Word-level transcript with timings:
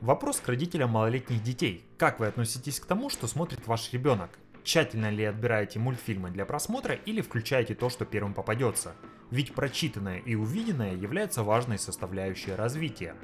Вопрос 0.00 0.40
к 0.40 0.48
родителям 0.48 0.92
малолетних 0.92 1.42
детей. 1.42 1.84
Как 1.98 2.20
вы 2.20 2.26
относитесь 2.26 2.80
к 2.80 2.86
тому, 2.86 3.10
что 3.10 3.26
смотрит 3.26 3.66
ваш 3.66 3.92
ребенок? 3.92 4.30
Тщательно 4.64 5.10
ли 5.10 5.24
отбираете 5.24 5.78
мультфильмы 5.78 6.30
для 6.30 6.46
просмотра 6.46 6.94
или 6.94 7.20
включаете 7.20 7.74
то, 7.74 7.90
что 7.90 8.06
первым 8.06 8.32
попадется? 8.32 8.94
Ведь 9.30 9.54
прочитанное 9.54 10.20
и 10.20 10.34
увиденное 10.34 10.94
является 10.94 11.42
важной 11.42 11.78
составляющей 11.78 12.54
развития. 12.54 13.14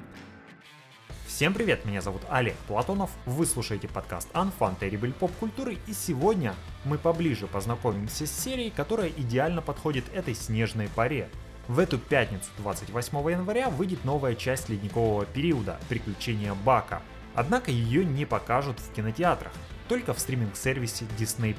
Всем 1.25 1.55
привет, 1.55 1.83
меня 1.83 2.01
зовут 2.01 2.21
Олег 2.29 2.55
Платонов, 2.67 3.09
вы 3.25 3.47
слушаете 3.47 3.87
подкаст 3.87 4.29
Unfun 4.33 4.77
Terrible 4.79 5.13
Pop 5.17 5.31
культуры 5.39 5.77
и 5.87 5.93
сегодня 5.93 6.53
мы 6.85 6.99
поближе 6.99 7.47
познакомимся 7.47 8.27
с 8.27 8.31
серией, 8.31 8.69
которая 8.69 9.09
идеально 9.09 9.63
подходит 9.63 10.05
этой 10.13 10.35
снежной 10.35 10.89
паре. 10.95 11.27
В 11.67 11.79
эту 11.79 11.99
пятницу, 11.99 12.45
28 12.59 13.17
января, 13.29 13.69
выйдет 13.69 14.05
новая 14.05 14.35
часть 14.35 14.69
ледникового 14.69 15.25
периода 15.25 15.77
«Приключения 15.89 16.53
Бака». 16.53 17.01
Однако 17.35 17.71
ее 17.71 18.05
не 18.05 18.25
покажут 18.25 18.79
в 18.79 18.93
кинотеатрах, 18.93 19.51
только 19.89 20.13
в 20.13 20.19
стриминг-сервисе 20.19 21.05
Disney+. 21.19 21.53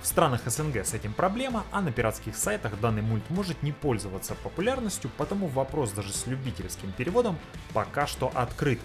В 0.00 0.06
странах 0.06 0.40
СНГ 0.46 0.76
с 0.78 0.94
этим 0.94 1.12
проблема, 1.12 1.64
а 1.72 1.82
на 1.82 1.92
пиратских 1.92 2.36
сайтах 2.36 2.80
данный 2.80 3.02
мульт 3.02 3.28
может 3.28 3.62
не 3.62 3.72
пользоваться 3.72 4.34
популярностью, 4.34 5.10
потому 5.18 5.46
вопрос 5.48 5.90
даже 5.90 6.14
с 6.14 6.26
любительским 6.26 6.90
переводом 6.92 7.38
пока 7.74 8.06
что 8.06 8.32
открыт. 8.34 8.80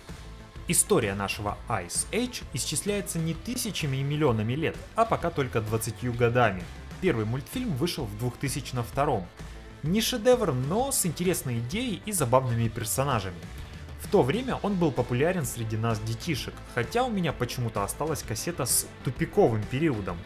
История 0.67 1.15
нашего 1.15 1.57
Ice 1.69 2.05
Age 2.11 2.43
исчисляется 2.51 3.17
не 3.17 3.33
тысячами 3.33 3.97
и 3.97 4.03
миллионами 4.03 4.53
лет, 4.53 4.75
а 4.95 5.05
пока 5.05 5.29
только 5.29 5.61
20 5.61 6.17
годами. 6.17 6.63
Первый 6.99 7.25
мультфильм 7.25 7.73
вышел 7.75 8.05
в 8.05 8.17
2002 8.19 9.25
не 9.83 10.01
шедевр, 10.01 10.53
но 10.53 10.91
с 10.91 11.05
интересной 11.05 11.59
идеей 11.59 12.01
и 12.05 12.11
забавными 12.11 12.67
персонажами. 12.69 13.37
В 14.01 14.07
то 14.09 14.23
время 14.23 14.55
он 14.63 14.75
был 14.75 14.91
популярен 14.91 15.45
среди 15.45 15.77
нас 15.77 15.99
детишек, 15.99 16.53
хотя 16.73 17.03
у 17.03 17.09
меня 17.09 17.33
почему-то 17.33 17.83
осталась 17.83 18.23
кассета 18.23 18.65
с 18.65 18.87
тупиковым 19.03 19.63
периодом. 19.63 20.17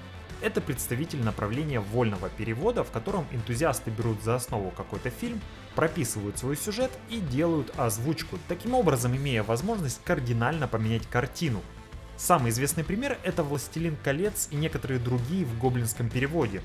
Это 0.42 0.62
представитель 0.62 1.24
направления 1.24 1.80
вольного 1.80 2.30
перевода, 2.30 2.84
в 2.84 2.92
котором 2.92 3.26
энтузиасты 3.32 3.90
берут 3.90 4.22
за 4.22 4.36
основу 4.36 4.72
какой-то 4.72 5.10
фильм, 5.10 5.42
прописывают 5.76 6.38
свой 6.38 6.56
сюжет 6.56 6.92
и 7.10 7.20
делают 7.20 7.74
озвучку, 7.78 8.38
таким 8.48 8.76
образом 8.76 9.16
имея 9.16 9.42
возможность 9.42 10.02
кардинально 10.04 10.68
поменять 10.68 11.08
картину. 11.08 11.62
Самый 12.18 12.50
известный 12.50 12.84
пример 12.84 13.18
это 13.24 13.44
«Властелин 13.44 13.96
колец» 14.04 14.48
и 14.52 14.56
некоторые 14.56 15.00
другие 15.00 15.46
в 15.46 15.58
гоблинском 15.60 16.10
переводе. 16.10 16.62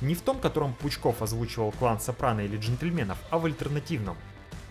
Не 0.00 0.14
в 0.14 0.22
том, 0.22 0.38
котором 0.38 0.74
Пучков 0.74 1.22
озвучивал 1.22 1.72
клан 1.72 2.00
Сопрано 2.00 2.40
или 2.40 2.56
Джентльменов, 2.56 3.18
а 3.30 3.38
в 3.38 3.44
альтернативном. 3.44 4.16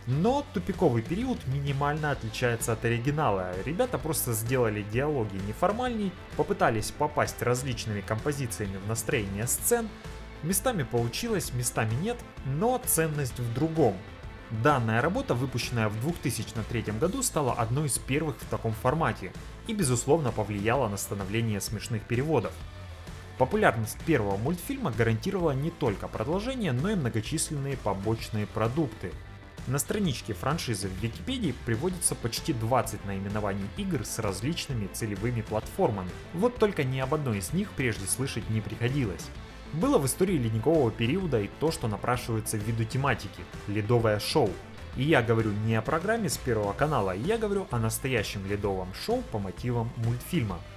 Но 0.08 0.44
тупиковый 0.54 1.04
период 1.04 1.38
минимально 1.46 2.12
отличается 2.12 2.74
от 2.74 2.84
оригинала. 2.84 3.52
Ребята 3.64 4.00
просто 4.00 4.34
сделали 4.34 4.82
диалоги 4.82 5.38
неформальней, 5.48 6.12
попытались 6.36 6.90
попасть 6.90 7.42
различными 7.44 8.02
композициями 8.02 8.78
в 8.78 8.88
настроение 8.88 9.46
сцен. 9.46 9.88
Местами 10.42 10.82
получилось, 10.82 11.54
местами 11.54 11.94
нет, 12.02 12.18
но 12.46 12.82
ценность 12.84 13.38
в 13.38 13.54
другом. 13.54 13.96
Данная 14.64 15.00
работа, 15.00 15.36
выпущенная 15.36 15.90
в 15.90 16.02
2003 16.02 16.94
году, 16.94 17.22
стала 17.22 17.54
одной 17.54 17.86
из 17.86 18.00
первых 18.00 18.38
в 18.38 18.46
таком 18.46 18.72
формате 18.72 19.32
и 19.68 19.74
безусловно 19.74 20.32
повлияла 20.32 20.88
на 20.88 20.98
становление 20.98 21.62
смешных 21.62 22.02
переводов. 22.02 22.54
Популярность 23.40 23.98
первого 24.06 24.36
мультфильма 24.36 24.92
гарантировала 24.92 25.52
не 25.52 25.72
только 25.72 26.10
продолжение, 26.10 26.74
но 26.74 26.92
и 26.92 26.96
многочисленные 26.96 27.78
побочные 27.78 28.46
продукты. 28.46 29.14
На 29.66 29.80
страничке 29.80 30.34
франшизы 30.34 30.90
в 30.90 31.02
Википедии 31.02 31.56
приводится 31.66 32.16
почти 32.16 32.52
20 32.52 33.06
наименований 33.06 33.70
игр 33.78 34.04
с 34.04 34.20
различными 34.20 34.88
целевыми 34.88 35.40
платформами. 35.40 36.10
Вот 36.34 36.58
только 36.58 36.84
ни 36.84 37.00
об 37.00 37.14
одной 37.14 37.38
из 37.38 37.54
них 37.54 37.72
прежде 37.72 38.08
слышать 38.08 38.50
не 38.50 38.60
приходилось. 38.60 39.26
Было 39.72 40.00
в 40.00 40.06
истории 40.06 40.38
ледникового 40.38 40.92
периода 40.92 41.40
и 41.40 41.50
то, 41.62 41.72
что 41.72 41.88
напрашивается 41.88 42.58
в 42.58 42.64
виду 42.64 42.84
тематики– 42.84 43.42
ледовое 43.68 44.20
шоу. 44.20 44.50
И 44.98 45.04
я 45.04 45.22
говорю 45.22 45.52
не 45.66 45.76
о 45.76 45.82
программе 45.82 46.28
с 46.28 46.38
Первого 46.38 46.74
канала, 46.74 47.16
я 47.16 47.38
говорю 47.38 47.68
о 47.72 47.80
настоящем 47.80 48.46
ледовом 48.48 48.94
шоу 48.94 49.22
по 49.32 49.40
мотивам 49.40 49.90
мультфильма– 49.96 50.60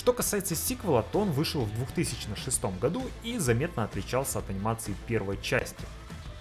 что 0.00 0.14
касается 0.14 0.54
сиквела, 0.54 1.02
то 1.02 1.20
он 1.20 1.30
вышел 1.30 1.60
в 1.60 1.74
2006 1.74 2.64
году 2.80 3.02
и 3.22 3.36
заметно 3.36 3.84
отличался 3.84 4.38
от 4.38 4.48
анимации 4.48 4.94
первой 5.06 5.38
части. 5.42 5.84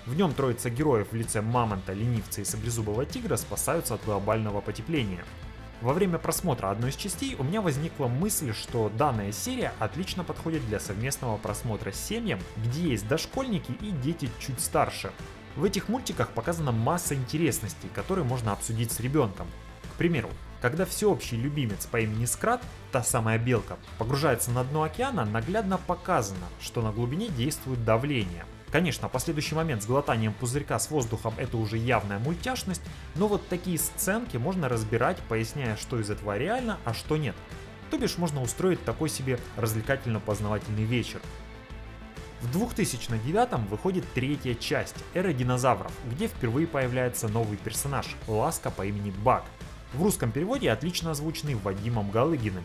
В 0.05 0.15
нем 0.15 0.33
троица 0.33 0.69
героев 0.69 1.09
в 1.11 1.15
лице 1.15 1.41
Мамонта, 1.41 1.91
Ленивца 1.91 2.39
и 2.39 2.45
Саблезубого 2.45 3.05
Тигра 3.05 3.35
спасаются 3.35 3.95
от 3.95 4.05
глобального 4.05 4.61
потепления. 4.61 5.25
Во 5.81 5.91
время 5.91 6.19
просмотра 6.19 6.69
одной 6.69 6.91
из 6.91 6.95
частей 6.95 7.35
у 7.37 7.43
меня 7.43 7.59
возникла 7.59 8.07
мысль, 8.07 8.53
что 8.53 8.89
данная 8.97 9.33
серия 9.33 9.73
отлично 9.79 10.23
подходит 10.23 10.65
для 10.67 10.79
совместного 10.79 11.35
просмотра 11.35 11.91
с 11.91 11.99
семьям, 11.99 12.39
где 12.55 12.91
есть 12.91 13.09
дошкольники 13.09 13.73
и 13.81 13.91
дети 13.91 14.29
чуть 14.39 14.61
старше. 14.61 15.11
В 15.57 15.65
этих 15.65 15.89
мультиках 15.89 16.29
показана 16.29 16.71
масса 16.71 17.13
интересностей, 17.13 17.89
которые 17.93 18.23
можно 18.23 18.53
обсудить 18.53 18.93
с 18.93 19.01
ребенком. 19.01 19.47
К 19.91 19.97
примеру, 19.97 20.29
когда 20.61 20.85
всеобщий 20.85 21.37
любимец 21.37 21.85
по 21.85 21.99
имени 21.99 22.25
Скрат, 22.25 22.61
та 22.91 23.03
самая 23.03 23.37
белка, 23.37 23.77
погружается 23.97 24.51
на 24.51 24.63
дно 24.63 24.83
океана, 24.83 25.25
наглядно 25.25 25.77
показано, 25.77 26.45
что 26.61 26.81
на 26.81 26.91
глубине 26.91 27.29
действует 27.29 27.85
давление. 27.85 28.45
Конечно, 28.71 29.09
последующий 29.09 29.55
момент 29.55 29.81
с 29.81 29.87
глотанием 29.87 30.33
пузырька 30.33 30.77
с 30.77 30.91
воздухом 30.91 31.33
это 31.37 31.57
уже 31.57 31.77
явная 31.77 32.19
мультяшность, 32.19 32.81
но 33.15 33.27
вот 33.27 33.47
такие 33.47 33.79
сценки 33.79 34.37
можно 34.37 34.69
разбирать, 34.69 35.17
поясняя, 35.27 35.75
что 35.75 35.99
из 35.99 36.09
этого 36.09 36.37
реально, 36.37 36.77
а 36.85 36.93
что 36.93 37.17
нет. 37.17 37.35
То 37.89 37.97
бишь 37.97 38.17
можно 38.17 38.41
устроить 38.43 38.83
такой 38.83 39.09
себе 39.09 39.39
развлекательно-познавательный 39.57 40.83
вечер. 40.83 41.19
В 42.41 42.51
2009 42.51 43.69
выходит 43.69 44.05
третья 44.13 44.53
часть 44.53 44.95
«Эра 45.13 45.33
динозавров», 45.33 45.91
где 46.05 46.27
впервые 46.27 46.67
появляется 46.67 47.27
новый 47.27 47.57
персонаж– 47.57 48.15
Ласка 48.27 48.69
по 48.69 48.85
имени 48.85 49.11
Бак– 49.11 49.45
в 49.93 50.03
русском 50.03 50.31
переводе 50.31 50.71
отлично 50.71 51.11
озвученный 51.11 51.55
Вадимом 51.55 52.11
Галыгиным. 52.11 52.63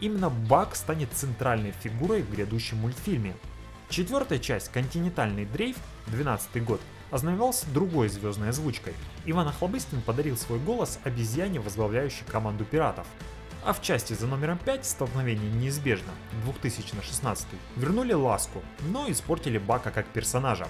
Именно 0.00 0.28
Бак 0.28 0.74
станет 0.74 1.12
центральной 1.12 1.72
фигурой 1.72 2.22
в 2.22 2.30
грядущем 2.30 2.78
мультфильме. 2.78 3.36
Четвертая 3.88 4.38
часть 4.38 4.70
«Континентальный 4.72 5.44
дрейф» 5.44 5.76
12 6.06 6.64
год 6.64 6.80
ознаменовался 7.10 7.66
другой 7.70 8.08
звездной 8.08 8.48
озвучкой. 8.48 8.94
Иван 9.24 9.48
Охлобыстин 9.48 10.02
подарил 10.02 10.36
свой 10.36 10.58
голос 10.58 10.98
обезьяне, 11.04 11.60
возглавляющей 11.60 12.24
команду 12.26 12.64
пиратов. 12.64 13.06
А 13.64 13.72
в 13.72 13.80
части 13.80 14.12
за 14.12 14.26
номером 14.26 14.58
5 14.58 14.84
«Столкновение 14.84 15.50
неизбежно» 15.52 16.12
2016 16.44 17.46
вернули 17.76 18.12
Ласку, 18.12 18.62
но 18.88 19.10
испортили 19.10 19.58
Бака 19.58 19.90
как 19.90 20.06
персонажа. 20.06 20.66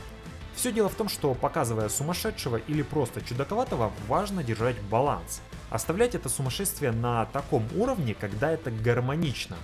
Все 0.54 0.70
дело 0.70 0.88
в 0.88 0.94
том, 0.94 1.08
что 1.08 1.34
показывая 1.34 1.88
сумасшедшего 1.88 2.56
или 2.56 2.82
просто 2.82 3.20
чудаковатого, 3.22 3.90
важно 4.06 4.44
держать 4.44 4.78
баланс– 4.82 5.40
Оставлять 5.74 6.14
это 6.14 6.28
сумасшествие 6.28 6.92
на 6.92 7.26
таком 7.26 7.66
уровне, 7.74 8.14
когда 8.14 8.52
это 8.52 8.70
гармонично. 8.70 9.56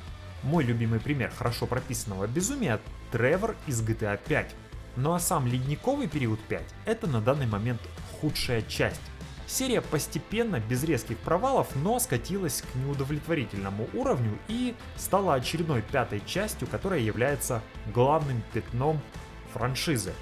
Мой 0.42 0.64
любимый 0.64 0.98
пример 0.98 1.30
хорошо 1.30 1.66
прописанного 1.66 2.26
безумия– 2.26 2.80
Тревор 3.12 3.54
из 3.68 3.80
GTA 3.80 4.18
5. 4.26 4.52
Ну 4.96 5.12
а 5.12 5.20
сам 5.20 5.46
ледниковый 5.46 6.08
период 6.08 6.40
5– 6.40 6.62
это 6.84 7.06
на 7.06 7.20
данный 7.20 7.46
момент 7.46 7.80
худшая 8.20 8.62
часть. 8.62 9.00
Серия 9.46 9.82
постепенно, 9.82 10.58
без 10.58 10.82
резких 10.82 11.16
провалов, 11.18 11.68
но 11.76 12.00
скатилась 12.00 12.62
к 12.62 12.74
неудовлетворительному 12.74 13.88
уровню 13.94 14.36
и 14.48 14.74
стала 14.96 15.34
очередной 15.34 15.80
пятой 15.80 16.20
частью, 16.26 16.66
которая 16.66 16.98
является 16.98 17.62
главным 17.94 18.42
пятном 18.52 19.00
франшизы. 19.52 20.12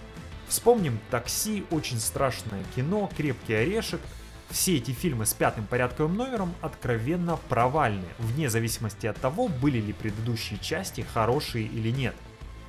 Вспомним 0.48 1.00
«Такси», 1.10 1.65
«Очень 1.71 1.98
страшное 1.98 2.62
кино», 2.77 3.10
«Крепкий 3.16 3.54
орешек», 3.54 4.03
все 4.50 4.76
эти 4.76 4.92
фильмы 4.92 5.26
с 5.26 5.34
пятым 5.34 5.66
порядковым 5.66 6.16
номером 6.16 6.54
откровенно 6.62 7.38
провальны, 7.48 8.06
вне 8.18 8.48
зависимости 8.48 9.06
от 9.06 9.21
того, 9.21 9.48
были 9.48 9.78
ли 9.78 9.92
предыдущие 9.92 10.59
части 10.59 11.06
хорошие 11.12 11.66
или 11.66 11.91
нет. 11.91 12.15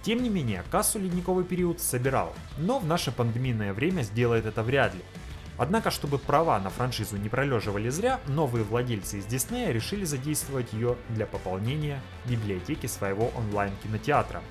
Тем 0.01 0.21
не 0.23 0.29
менее, 0.29 0.63
кассу 0.71 0.99
ледниковый 0.99 1.45
период 1.45 1.79
собирал, 1.79 2.33
но 2.57 2.79
в 2.79 2.85
наше 2.85 3.11
пандемийное 3.11 3.73
время 3.73 4.01
сделает 4.01 4.45
это 4.45 4.63
вряд 4.63 4.93
ли. 4.93 5.01
Однако, 5.57 5.91
чтобы 5.91 6.19
права 6.19 6.57
на 6.59 6.69
франшизу 6.69 7.17
не 7.17 7.27
пролеживали 7.27 7.89
зря, 7.89 8.21
новые 8.27 8.63
владельцы 8.63 9.19
из 9.19 9.25
Диснея 9.25 9.73
решили 9.73 10.05
задействовать 10.05 10.71
ее 10.71 10.95
для 11.09 11.25
пополнения 11.25 12.01
библиотеки 12.25 12.87
своего 12.87 13.31
онлайн-кинотеатра. 13.35 14.41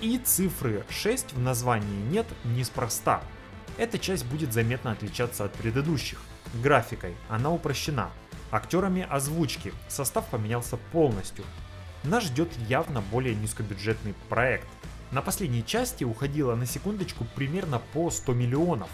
И 0.00 0.16
цифры 0.18 0.84
6 0.88 1.34
в 1.34 1.40
названии 1.40 2.10
нет 2.10 2.26
неспроста. 2.44 3.20
Эта 3.76 3.98
часть 3.98 4.24
будет 4.24 4.54
заметно 4.54 4.92
отличаться 4.92 5.44
от 5.44 5.52
предыдущих. 5.52 6.18
Графикой 6.54 7.14
она 7.28 7.50
упрощена. 7.50 8.10
Актерами 8.50 9.06
озвучки 9.08 9.72
состав 9.88 10.26
поменялся 10.26 10.76
полностью. 10.92 11.44
Нас 12.04 12.24
ждет 12.24 12.48
явно 12.68 13.02
более 13.02 13.34
низкобюджетный 13.34 14.14
проект. 14.28 14.68
На 15.10 15.20
последней 15.20 15.64
части 15.64 16.04
уходило 16.04 16.54
на 16.54 16.66
секундочку 16.66 17.26
примерно 17.34 17.80
по 17.92 18.10
100 18.10 18.34
миллионов. 18.34 18.90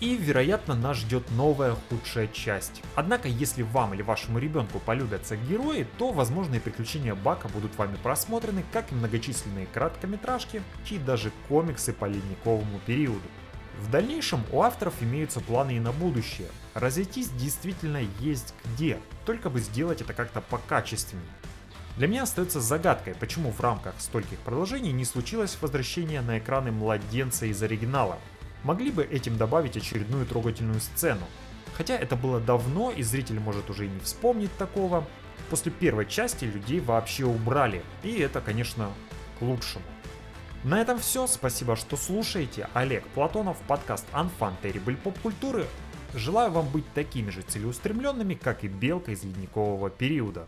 И, 0.00 0.16
вероятно, 0.16 0.74
нас 0.74 0.98
ждет 0.98 1.30
новая 1.30 1.76
худшая 1.88 2.26
часть. 2.26 2.82
Однако, 2.94 3.28
если 3.28 3.62
вам 3.62 3.94
или 3.94 4.02
вашему 4.02 4.38
ребенку 4.38 4.78
полюбятся 4.78 5.36
герои, 5.36 5.86
то 5.98 6.10
возможные 6.10 6.60
приключения 6.60 7.14
Бака 7.14 7.48
будут 7.48 7.76
вами 7.78 7.96
просмотрены, 8.02 8.64
как 8.72 8.90
и 8.90 8.94
многочисленные 8.94 9.66
короткометражки, 9.66 10.62
и 10.90 10.98
даже 10.98 11.32
комиксы 11.48 11.92
по 11.92 12.06
ледниковому 12.06 12.80
периоду. 12.86 13.28
В 13.80 13.90
дальнейшем 13.90 14.44
у 14.52 14.62
авторов 14.62 14.94
имеются 15.00 15.40
планы 15.40 15.76
и 15.76 15.80
на 15.80 15.92
будущее. 15.92 16.48
Разойтись 16.74 17.28
действительно 17.30 18.00
есть 18.20 18.54
где, 18.64 18.98
только 19.26 19.50
бы 19.50 19.60
сделать 19.60 20.00
это 20.00 20.12
как-то 20.12 20.40
покачественнее. 20.40 21.26
Для 21.96 22.08
меня 22.08 22.24
остается 22.24 22.60
загадкой, 22.60 23.14
почему 23.14 23.52
в 23.52 23.60
рамках 23.60 23.94
стольких 23.98 24.38
продолжений 24.38 24.90
не 24.92 25.04
случилось 25.04 25.56
возвращение 25.60 26.22
на 26.22 26.38
экраны 26.38 26.72
младенца 26.72 27.46
из 27.46 27.62
оригинала. 27.62 28.18
Могли 28.64 28.90
бы 28.90 29.04
этим 29.04 29.36
добавить 29.36 29.76
очередную 29.76 30.26
трогательную 30.26 30.80
сцену. 30.80 31.24
Хотя 31.76 31.96
это 31.96 32.16
было 32.16 32.40
давно, 32.40 32.90
и 32.90 33.02
зритель 33.02 33.38
может 33.38 33.70
уже 33.70 33.86
и 33.86 33.90
не 33.90 34.00
вспомнить 34.00 34.56
такого. 34.56 35.06
После 35.50 35.70
первой 35.70 36.06
части 36.06 36.46
людей 36.46 36.80
вообще 36.80 37.24
убрали, 37.24 37.82
и 38.02 38.18
это, 38.18 38.40
конечно, 38.40 38.90
к 39.38 39.42
лучшему. 39.42 39.84
На 40.64 40.80
этом 40.80 40.98
все. 40.98 41.26
Спасибо, 41.26 41.76
что 41.76 41.98
слушаете. 41.98 42.68
Олег 42.72 43.06
Платонов, 43.08 43.58
подкаст 43.68 44.06
Unfun 44.14 44.54
Terrible 44.62 44.96
Pop 45.04 45.14
Культуры. 45.22 45.66
Желаю 46.14 46.50
вам 46.52 46.66
быть 46.68 46.90
такими 46.94 47.28
же 47.28 47.42
целеустремленными, 47.42 48.32
как 48.32 48.64
и 48.64 48.68
Белка 48.68 49.12
из 49.12 49.22
ледникового 49.24 49.90
периода. 49.90 50.46